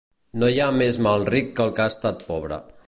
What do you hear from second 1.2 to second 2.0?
ric que el que ha